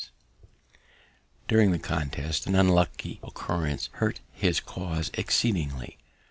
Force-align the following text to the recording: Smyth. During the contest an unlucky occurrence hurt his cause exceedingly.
Smyth. 0.01 0.09
During 1.47 1.69
the 1.71 1.77
contest 1.77 2.47
an 2.47 2.55
unlucky 2.55 3.19
occurrence 3.21 3.89
hurt 3.93 4.19
his 4.33 4.59
cause 4.59 5.11
exceedingly. 5.13 5.99